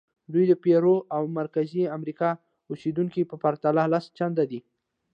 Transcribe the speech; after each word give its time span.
دوی 0.33 0.45
د 0.47 0.53
پیرو 0.63 0.95
او 1.15 1.23
مرکزي 1.39 1.83
امریکا 1.97 2.29
اوسېدونکو 2.69 3.21
په 3.31 3.35
پرتله 3.43 3.81
لس 3.93 4.05
چنده 4.17 4.43
دي. 4.51 4.59